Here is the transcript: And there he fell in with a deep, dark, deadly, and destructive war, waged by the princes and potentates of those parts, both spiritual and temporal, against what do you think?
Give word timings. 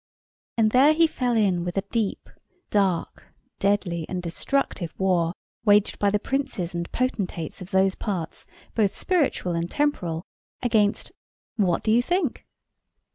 And 0.57 0.71
there 0.71 0.93
he 0.93 1.05
fell 1.05 1.37
in 1.37 1.63
with 1.63 1.77
a 1.77 1.83
deep, 1.91 2.27
dark, 2.71 3.27
deadly, 3.59 4.07
and 4.09 4.19
destructive 4.23 4.91
war, 4.97 5.31
waged 5.63 5.99
by 5.99 6.09
the 6.09 6.17
princes 6.17 6.73
and 6.73 6.91
potentates 6.91 7.61
of 7.61 7.69
those 7.69 7.93
parts, 7.93 8.47
both 8.73 8.95
spiritual 8.97 9.53
and 9.53 9.69
temporal, 9.69 10.23
against 10.63 11.11
what 11.55 11.83
do 11.83 11.91
you 11.91 12.01
think? 12.01 12.47